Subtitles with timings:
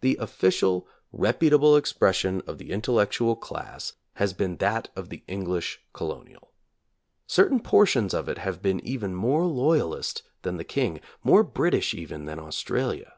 [0.00, 6.50] The official, reputable expression of the intellectual class has been that of the English colonial.
[7.28, 12.24] Certain portions of it have been even more loyalist than the King, more British even
[12.24, 13.12] than Australia.